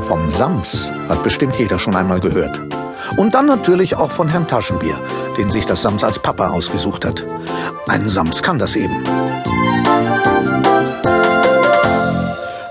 Vom 0.00 0.30
Sams 0.30 0.90
hat 1.08 1.22
bestimmt 1.22 1.56
jeder 1.56 1.78
schon 1.78 1.94
einmal 1.94 2.20
gehört. 2.20 2.60
Und 3.16 3.34
dann 3.34 3.46
natürlich 3.46 3.96
auch 3.96 4.10
von 4.10 4.28
Herrn 4.28 4.48
Taschenbier, 4.48 4.98
den 5.36 5.50
sich 5.50 5.66
das 5.66 5.82
Sams 5.82 6.04
als 6.04 6.18
Papa 6.18 6.48
ausgesucht 6.48 7.04
hat. 7.04 7.24
Ein 7.86 8.08
Sams 8.08 8.42
kann 8.42 8.58
das 8.58 8.76
eben. 8.76 9.04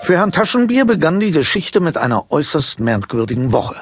Für 0.01 0.17
Herrn 0.17 0.31
Taschenbier 0.31 0.85
begann 0.85 1.19
die 1.19 1.31
Geschichte 1.31 1.79
mit 1.79 1.97
einer 1.97 2.31
äußerst 2.31 2.79
merkwürdigen 2.79 3.51
Woche. 3.51 3.75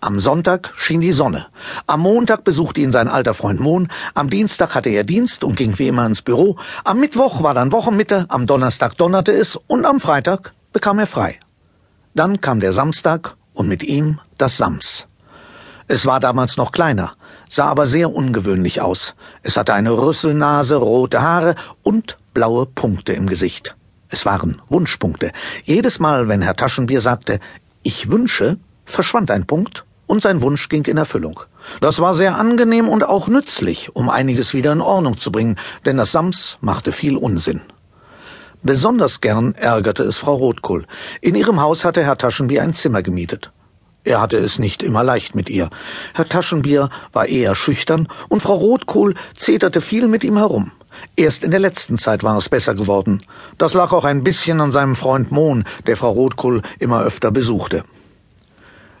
Am 0.00 0.18
Sonntag 0.18 0.72
schien 0.76 1.00
die 1.00 1.12
Sonne. 1.12 1.46
Am 1.86 2.00
Montag 2.00 2.42
besuchte 2.42 2.80
ihn 2.80 2.90
sein 2.90 3.08
alter 3.08 3.34
Freund 3.34 3.60
Mohn. 3.60 3.88
Am 4.14 4.30
Dienstag 4.30 4.74
hatte 4.74 4.88
er 4.90 5.04
Dienst 5.04 5.44
und 5.44 5.56
ging 5.56 5.78
wie 5.78 5.88
immer 5.88 6.06
ins 6.06 6.22
Büro. 6.22 6.56
Am 6.84 6.98
Mittwoch 6.98 7.42
war 7.42 7.54
dann 7.54 7.70
Wochenmitte. 7.70 8.26
Am 8.28 8.46
Donnerstag 8.46 8.96
donnerte 8.96 9.32
es 9.32 9.56
und 9.56 9.84
am 9.86 10.00
Freitag 10.00 10.52
bekam 10.72 10.98
er 10.98 11.06
frei. 11.06 11.38
Dann 12.14 12.40
kam 12.40 12.60
der 12.60 12.72
Samstag 12.72 13.36
und 13.54 13.68
mit 13.68 13.82
ihm 13.82 14.18
das 14.36 14.56
Sams. 14.56 15.06
Es 15.86 16.06
war 16.06 16.20
damals 16.20 16.56
noch 16.56 16.72
kleiner, 16.72 17.12
sah 17.48 17.66
aber 17.66 17.86
sehr 17.86 18.12
ungewöhnlich 18.12 18.80
aus. 18.80 19.14
Es 19.42 19.56
hatte 19.56 19.74
eine 19.74 19.92
Rüsselnase, 19.92 20.76
rote 20.76 21.22
Haare 21.22 21.54
und 21.82 22.18
blaue 22.34 22.66
Punkte 22.66 23.12
im 23.12 23.26
Gesicht. 23.26 23.76
Es 24.08 24.26
waren 24.26 24.60
Wunschpunkte. 24.68 25.30
Jedes 25.64 26.00
Mal, 26.00 26.28
wenn 26.28 26.42
Herr 26.42 26.56
Taschenbier 26.56 27.00
sagte, 27.00 27.38
ich 27.82 28.10
wünsche, 28.10 28.58
verschwand 28.84 29.30
ein 29.30 29.46
Punkt 29.46 29.84
und 30.06 30.20
sein 30.20 30.42
Wunsch 30.42 30.68
ging 30.68 30.84
in 30.86 30.96
Erfüllung. 30.96 31.40
Das 31.80 32.00
war 32.00 32.14
sehr 32.14 32.36
angenehm 32.36 32.88
und 32.88 33.04
auch 33.04 33.28
nützlich, 33.28 33.94
um 33.94 34.10
einiges 34.10 34.52
wieder 34.52 34.72
in 34.72 34.80
Ordnung 34.80 35.18
zu 35.18 35.30
bringen, 35.30 35.56
denn 35.86 35.96
das 35.96 36.10
Sams 36.10 36.58
machte 36.60 36.90
viel 36.90 37.16
Unsinn. 37.16 37.60
Besonders 38.62 39.22
gern 39.22 39.54
ärgerte 39.54 40.02
es 40.02 40.18
Frau 40.18 40.34
Rotkohl. 40.34 40.84
In 41.22 41.34
ihrem 41.34 41.60
Haus 41.60 41.84
hatte 41.84 42.04
Herr 42.04 42.18
Taschenbier 42.18 42.62
ein 42.62 42.74
Zimmer 42.74 43.02
gemietet. 43.02 43.52
Er 44.04 44.20
hatte 44.20 44.36
es 44.36 44.58
nicht 44.58 44.82
immer 44.82 45.02
leicht 45.02 45.34
mit 45.34 45.48
ihr. 45.48 45.70
Herr 46.14 46.28
Taschenbier 46.28 46.90
war 47.12 47.26
eher 47.26 47.54
schüchtern 47.54 48.08
und 48.28 48.42
Frau 48.42 48.54
Rotkohl 48.54 49.14
zeterte 49.34 49.80
viel 49.80 50.08
mit 50.08 50.24
ihm 50.24 50.36
herum. 50.36 50.72
Erst 51.16 51.42
in 51.42 51.50
der 51.50 51.60
letzten 51.60 51.96
Zeit 51.96 52.22
war 52.22 52.36
es 52.36 52.50
besser 52.50 52.74
geworden. 52.74 53.22
Das 53.56 53.72
lag 53.72 53.92
auch 53.92 54.04
ein 54.04 54.24
bisschen 54.24 54.60
an 54.60 54.72
seinem 54.72 54.94
Freund 54.94 55.30
Mohn, 55.30 55.64
der 55.86 55.96
Frau 55.96 56.10
Rotkohl 56.10 56.60
immer 56.78 57.02
öfter 57.02 57.30
besuchte. 57.30 57.82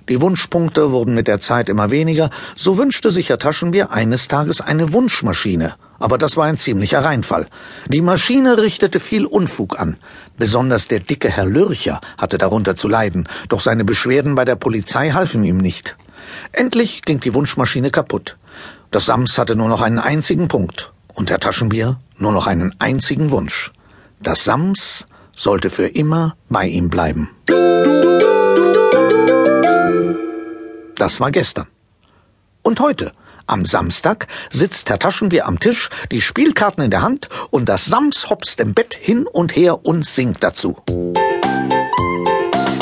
Die 0.08 0.20
Wunschpunkte 0.20 0.90
wurden 0.90 1.14
mit 1.14 1.28
der 1.28 1.38
Zeit 1.38 1.68
immer 1.68 1.90
weniger, 1.90 2.30
so 2.56 2.78
wünschte 2.78 3.10
sich 3.10 3.28
Herr 3.28 3.38
Taschenbier 3.38 3.92
eines 3.92 4.28
Tages 4.28 4.60
eine 4.60 4.92
Wunschmaschine. 4.92 5.74
Aber 6.00 6.18
das 6.18 6.36
war 6.36 6.46
ein 6.46 6.56
ziemlicher 6.56 7.04
Reinfall. 7.04 7.46
Die 7.86 8.00
Maschine 8.00 8.58
richtete 8.58 8.98
viel 8.98 9.26
Unfug 9.26 9.78
an. 9.78 9.98
Besonders 10.36 10.88
der 10.88 10.98
dicke 10.98 11.28
Herr 11.28 11.44
Lürcher 11.44 12.00
hatte 12.18 12.38
darunter 12.38 12.74
zu 12.74 12.88
leiden, 12.88 13.28
doch 13.48 13.60
seine 13.60 13.84
Beschwerden 13.84 14.34
bei 14.34 14.44
der 14.44 14.56
Polizei 14.56 15.10
halfen 15.10 15.44
ihm 15.44 15.58
nicht. 15.58 15.96
Endlich 16.52 17.02
ging 17.02 17.20
die 17.20 17.34
Wunschmaschine 17.34 17.90
kaputt. 17.90 18.38
Das 18.90 19.06
Sams 19.06 19.38
hatte 19.38 19.54
nur 19.54 19.68
noch 19.68 19.82
einen 19.82 19.98
einzigen 19.98 20.48
Punkt 20.48 20.92
und 21.14 21.30
Herr 21.30 21.38
Taschenbier 21.38 22.00
nur 22.16 22.32
noch 22.32 22.46
einen 22.46 22.74
einzigen 22.80 23.30
Wunsch. 23.30 23.70
Das 24.22 24.44
Sams 24.44 25.06
sollte 25.36 25.70
für 25.70 25.86
immer 25.86 26.34
bei 26.48 26.66
ihm 26.66 26.88
bleiben. 26.88 27.30
Das 30.96 31.20
war 31.20 31.30
gestern. 31.30 31.66
Und 32.62 32.80
heute, 32.80 33.12
am 33.50 33.64
Samstag, 33.64 34.26
sitzt 34.52 34.88
Herr 34.88 34.98
Taschenbier 34.98 35.46
am 35.46 35.58
Tisch, 35.60 35.90
die 36.10 36.20
Spielkarten 36.20 36.84
in 36.84 36.90
der 36.90 37.02
Hand 37.02 37.28
und 37.50 37.68
das 37.68 37.86
Sams 37.86 38.30
hopst 38.30 38.60
im 38.60 38.74
Bett 38.74 38.96
hin 38.98 39.26
und 39.26 39.56
her 39.56 39.84
und 39.84 40.04
singt 40.04 40.42
dazu. 40.42 40.76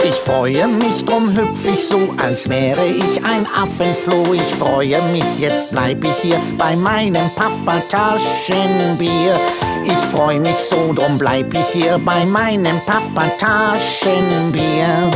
Ich 0.04 0.14
freue 0.14 0.68
mich, 0.68 1.04
drum 1.04 1.36
hüpf 1.36 1.66
ich 1.66 1.86
so, 1.86 2.14
als 2.22 2.48
wäre 2.48 2.86
ich 2.86 3.24
ein 3.24 3.46
Affenfloh. 3.54 4.32
Ich 4.32 4.54
freue 4.54 5.02
mich, 5.12 5.38
jetzt 5.38 5.72
bleib 5.72 6.02
ich 6.04 6.16
hier 6.22 6.40
bei 6.56 6.76
meinem 6.76 7.28
Papa 7.34 7.82
Taschenbier. 7.90 9.38
Ich 9.84 9.98
freue 10.12 10.40
mich 10.40 10.56
so, 10.56 10.92
drum 10.94 11.18
bleib 11.18 11.52
ich 11.52 11.66
hier 11.72 11.98
bei 11.98 12.24
meinem 12.24 12.80
Papa 12.86 13.28
Taschenbier. 13.38 15.07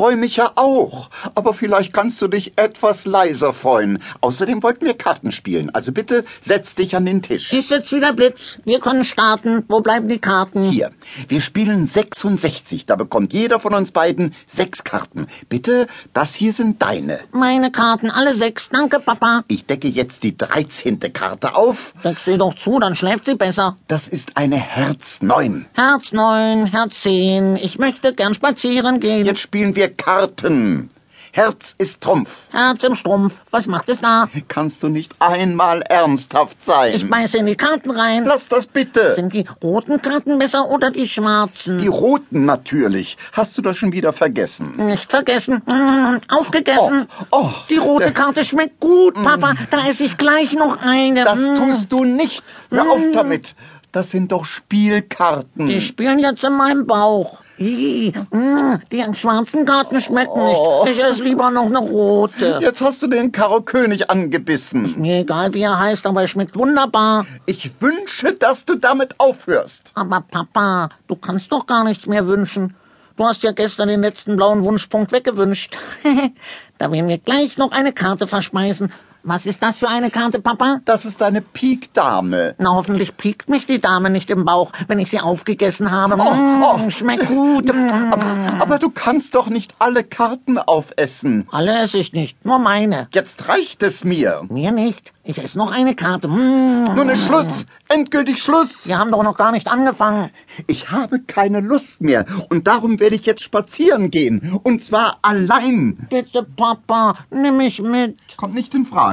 Ich 0.00 0.02
freue 0.02 0.16
mich 0.16 0.36
ja 0.36 0.52
auch, 0.54 1.10
aber 1.34 1.52
vielleicht 1.52 1.92
kannst 1.92 2.22
du 2.22 2.28
dich 2.28 2.54
etwas 2.56 3.04
leiser 3.04 3.52
freuen. 3.52 3.98
Außerdem 4.22 4.62
wollten 4.62 4.86
wir 4.86 4.94
Karten 4.94 5.30
spielen. 5.30 5.68
Also 5.74 5.92
bitte 5.92 6.24
setz 6.40 6.74
dich 6.74 6.96
an 6.96 7.04
den 7.04 7.20
Tisch. 7.20 7.52
Ist 7.52 7.70
jetzt 7.70 7.92
wieder 7.92 8.14
Blitz. 8.14 8.60
Wir 8.64 8.80
können 8.80 9.04
starten. 9.04 9.62
Wo 9.68 9.82
bleiben 9.82 10.08
die 10.08 10.18
Karten? 10.18 10.70
Hier, 10.70 10.90
wir 11.28 11.42
spielen 11.42 11.84
66. 11.84 12.86
Da 12.86 12.96
bekommt 12.96 13.34
jeder 13.34 13.60
von 13.60 13.74
uns 13.74 13.90
beiden 13.90 14.34
sechs 14.46 14.84
Karten. 14.84 15.26
Bitte, 15.50 15.86
das 16.14 16.34
hier 16.34 16.54
sind 16.54 16.80
deine. 16.80 17.20
Meine 17.32 17.70
Karten, 17.70 18.10
alle 18.10 18.34
sechs. 18.34 18.70
Danke, 18.70 19.00
Papa. 19.00 19.44
Ich 19.48 19.66
decke 19.66 19.88
jetzt 19.88 20.22
die 20.22 20.34
13. 20.34 20.98
Karte 21.12 21.56
auf. 21.56 21.92
Deck 22.02 22.18
sie 22.18 22.38
doch 22.38 22.54
zu, 22.54 22.80
dann 22.80 22.94
schläft 22.94 23.26
sie 23.26 23.34
besser. 23.34 23.76
Das 23.86 24.08
ist 24.08 24.38
eine 24.38 24.56
Herz 24.56 25.20
9. 25.20 25.66
Herz 25.74 26.12
neun, 26.12 26.64
Herz 26.68 27.02
zehn. 27.02 27.56
Ich 27.56 27.78
möchte 27.78 28.14
gern 28.14 28.34
spazieren 28.34 28.98
gehen. 28.98 29.26
Jetzt 29.26 29.40
spielen 29.40 29.76
wir 29.76 29.89
Karten. 29.90 30.90
Herz 31.32 31.76
ist 31.78 32.00
Trumpf. 32.00 32.28
Herz 32.50 32.82
im 32.82 32.96
Strumpf. 32.96 33.40
Was 33.52 33.68
macht 33.68 33.88
es 33.88 34.00
da? 34.00 34.28
Kannst 34.48 34.82
du 34.82 34.88
nicht 34.88 35.14
einmal 35.20 35.80
ernsthaft 35.82 36.64
sein? 36.64 36.92
Ich 36.92 37.08
beiße 37.08 37.38
in 37.38 37.46
die 37.46 37.54
Karten 37.54 37.92
rein. 37.92 38.24
Lass 38.24 38.48
das 38.48 38.66
bitte. 38.66 39.14
Sind 39.14 39.32
die 39.32 39.44
roten 39.62 40.02
Karten 40.02 40.40
besser 40.40 40.68
oder 40.68 40.90
die 40.90 41.06
schwarzen? 41.06 41.78
Die 41.78 41.86
roten 41.86 42.46
natürlich. 42.46 43.16
Hast 43.32 43.56
du 43.56 43.62
das 43.62 43.76
schon 43.76 43.92
wieder 43.92 44.12
vergessen? 44.12 44.74
Nicht 44.76 45.08
vergessen. 45.08 45.62
Mm, 45.66 46.18
Aufgegessen. 46.36 47.06
Oh, 47.30 47.42
oh, 47.42 47.50
die 47.68 47.76
rote 47.76 48.06
der- 48.06 48.12
Karte 48.12 48.44
schmeckt 48.44 48.80
gut, 48.80 49.14
Papa. 49.14 49.54
Da 49.70 49.86
esse 49.88 50.06
ich 50.06 50.16
gleich 50.16 50.54
noch 50.54 50.78
eine. 50.82 51.22
Das 51.24 51.38
Mm. 51.38 51.54
tust 51.58 51.92
du 51.92 52.04
nicht. 52.04 52.42
Hör 52.70 52.90
auf 52.90 53.02
damit. 53.12 53.54
Das 53.92 54.10
sind 54.10 54.30
doch 54.30 54.44
Spielkarten. 54.44 55.66
Die 55.66 55.80
spielen 55.80 56.18
jetzt 56.20 56.44
in 56.44 56.56
meinem 56.56 56.86
Bauch. 56.86 57.40
Mm, 57.58 58.76
die 58.90 59.04
schwarzen 59.14 59.66
Karten 59.66 60.00
schmecken 60.00 60.30
Oh. 60.34 60.84
nicht. 60.86 60.96
Ich 60.96 61.04
esse 61.04 61.24
lieber 61.24 61.50
noch 61.50 61.66
eine 61.66 61.78
rote. 61.78 62.58
Jetzt 62.62 62.80
hast 62.80 63.02
du 63.02 63.06
den 63.08 63.32
Karo 63.32 63.60
König 63.60 64.08
angebissen. 64.08 64.94
Mir 64.98 65.18
egal, 65.18 65.52
wie 65.52 65.62
er 65.62 65.78
heißt, 65.78 66.06
aber 66.06 66.22
er 66.22 66.28
schmeckt 66.28 66.56
wunderbar. 66.56 67.26
Ich 67.44 67.70
wünsche, 67.80 68.32
dass 68.32 68.64
du 68.64 68.76
damit 68.76 69.16
aufhörst. 69.18 69.92
Aber 69.94 70.22
Papa, 70.22 70.88
du 71.06 71.16
kannst 71.16 71.52
doch 71.52 71.66
gar 71.66 71.84
nichts 71.84 72.06
mehr 72.06 72.26
wünschen. 72.26 72.74
Du 73.16 73.26
hast 73.26 73.42
ja 73.42 73.52
gestern 73.52 73.88
den 73.88 74.00
letzten 74.00 74.36
blauen 74.36 74.64
Wunschpunkt 74.64 75.12
weggewünscht. 75.12 75.76
da 76.78 76.90
werden 76.90 77.08
wir 77.08 77.18
gleich 77.18 77.58
noch 77.58 77.72
eine 77.72 77.92
Karte 77.92 78.26
verspeisen. 78.26 78.90
Was 79.22 79.44
ist 79.44 79.62
das 79.62 79.76
für 79.76 79.88
eine 79.88 80.10
Karte, 80.10 80.40
Papa? 80.40 80.80
Das 80.86 81.04
ist 81.04 81.22
eine 81.22 81.42
Pik-Dame. 81.42 82.54
Na, 82.56 82.70
hoffentlich 82.70 83.18
piekt 83.18 83.50
mich 83.50 83.66
die 83.66 83.78
Dame 83.78 84.08
nicht 84.08 84.30
im 84.30 84.46
Bauch, 84.46 84.72
wenn 84.88 84.98
ich 84.98 85.10
sie 85.10 85.20
aufgegessen 85.20 85.90
habe. 85.90 86.16
Oh, 86.18 86.24
oh. 86.24 86.78
Mm, 86.78 86.90
schmeckt 86.90 87.26
gut. 87.26 87.66
Mm. 87.66 88.60
Aber 88.60 88.78
du 88.78 88.88
kannst 88.88 89.34
doch 89.34 89.48
nicht 89.48 89.74
alle 89.78 90.04
Karten 90.04 90.56
aufessen. 90.56 91.46
Alle 91.52 91.82
esse 91.82 91.98
ich 91.98 92.14
nicht, 92.14 92.46
nur 92.46 92.58
meine. 92.58 93.08
Jetzt 93.12 93.46
reicht 93.48 93.82
es 93.82 94.04
mir. 94.04 94.40
Mir 94.48 94.72
nicht. 94.72 95.12
Ich 95.22 95.36
esse 95.36 95.58
noch 95.58 95.70
eine 95.70 95.94
Karte. 95.94 96.26
Mm. 96.26 96.84
Nun 96.94 97.10
ist 97.10 97.26
Schluss. 97.26 97.66
Endgültig 97.88 98.42
Schluss. 98.42 98.86
Wir 98.86 98.98
haben 98.98 99.10
doch 99.10 99.22
noch 99.22 99.36
gar 99.36 99.52
nicht 99.52 99.70
angefangen. 99.70 100.30
Ich 100.66 100.90
habe 100.90 101.20
keine 101.20 101.60
Lust 101.60 102.00
mehr. 102.00 102.24
Und 102.48 102.66
darum 102.66 103.00
werde 103.00 103.16
ich 103.16 103.26
jetzt 103.26 103.42
spazieren 103.42 104.10
gehen. 104.10 104.58
Und 104.62 104.84
zwar 104.84 105.18
allein. 105.22 106.06
Bitte, 106.08 106.46
Papa, 106.56 107.16
nimm 107.30 107.58
mich 107.58 107.82
mit. 107.82 108.16
Kommt 108.36 108.54
nicht 108.54 108.74
in 108.74 108.86
Frage. 108.86 109.09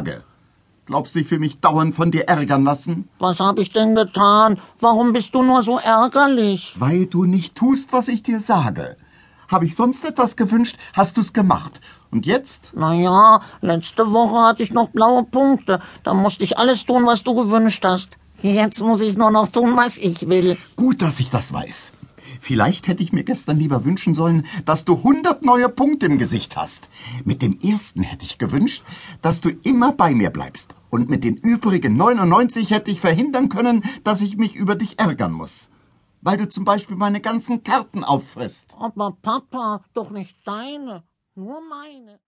Glaubst 0.88 1.16
du, 1.16 1.20
ich 1.20 1.30
will 1.32 1.40
mich 1.40 1.60
dauernd 1.60 1.96
von 1.96 2.12
dir 2.12 2.30
ärgern 2.30 2.64
lassen? 2.64 3.10
Was 3.20 3.42
habe 3.42 3.62
ich 3.62 3.72
denn 3.72 3.94
getan? 3.94 4.58
Warum 4.80 5.12
bist 5.12 5.36
du 5.36 5.44
nur 5.44 5.62
so 5.62 5.78
ärgerlich? 5.78 6.74
Weil 6.78 7.08
du 7.08 7.26
nicht 7.26 7.56
tust, 7.56 7.92
was 7.92 8.08
ich 8.08 8.24
dir 8.24 8.40
sage. 8.40 8.96
Habe 9.50 9.66
ich 9.66 9.76
sonst 9.76 10.06
etwas 10.06 10.36
gewünscht, 10.36 10.78
hast 10.94 11.18
du's 11.18 11.34
gemacht. 11.34 11.82
Und 12.10 12.26
jetzt? 12.26 12.72
Na 12.74 12.94
ja, 12.94 13.42
letzte 13.62 14.12
Woche 14.14 14.48
hatte 14.48 14.64
ich 14.64 14.72
noch 14.72 14.90
blaue 14.90 15.24
Punkte. 15.24 15.82
Da 16.04 16.14
musste 16.14 16.46
ich 16.46 16.58
alles 16.58 16.86
tun, 16.86 17.06
was 17.06 17.24
du 17.24 17.36
gewünscht 17.36 17.84
hast. 17.84 18.12
Jetzt 18.42 18.82
muss 18.82 19.02
ich 19.02 19.18
nur 19.18 19.32
noch 19.32 19.50
tun, 19.50 19.76
was 19.76 19.98
ich 19.98 20.30
will. 20.30 20.58
Gut, 20.76 21.02
dass 21.02 21.20
ich 21.20 21.30
das 21.30 21.52
weiß. 21.52 21.92
Vielleicht 22.40 22.88
hätte 22.88 23.04
ich 23.04 23.14
mir 23.14 23.24
gestern 23.24 23.58
lieber 23.58 23.86
wünschen 23.86 24.14
sollen, 24.14 24.46
dass 24.66 24.86
du 24.86 24.96
100 24.96 25.44
neue 25.44 25.70
Punkte 25.70 26.06
im 26.06 26.18
Gesicht 26.18 26.58
hast. 26.58 26.90
Mit 27.26 27.42
dem 27.42 27.60
ersten 27.60 28.02
hätte 28.02 28.26
ich 28.26 28.38
gewünscht, 28.38 28.84
dass 29.22 29.42
du 29.42 29.50
immer 29.50 29.92
bei 29.92 30.14
mir 30.14 30.30
bleibst. 30.30 30.76
Und 30.90 31.10
mit 31.10 31.24
den 31.24 31.36
übrigen 31.36 31.98
99 31.98 32.72
hätte 32.72 32.92
ich 32.92 33.02
verhindern 33.02 33.50
können, 33.50 33.84
dass 34.04 34.22
ich 34.22 34.38
mich 34.38 34.56
über 34.56 34.76
dich 34.76 35.00
ärgern 35.00 35.32
muss. 35.32 35.70
Weil 36.22 36.38
du 36.38 36.50
zum 36.50 36.66
Beispiel 36.66 36.96
meine 36.96 37.22
ganzen 37.22 37.64
Karten 37.64 38.04
auffrisst. 38.04 38.76
Aber 38.80 39.18
Papa, 39.22 39.84
doch 39.94 40.12
nicht 40.12 40.38
deine, 40.46 41.04
nur 41.36 41.62
meine. 41.70 42.20